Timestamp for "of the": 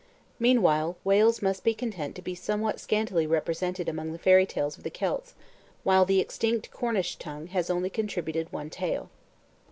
4.75-4.89